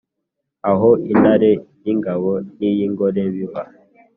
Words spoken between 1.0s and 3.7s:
intare y’ingabo n’iy’ingore biba